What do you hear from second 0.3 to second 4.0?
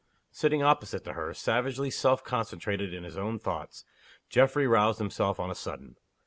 Sitting opposite to her, savagely self concentrated in his own thoughts,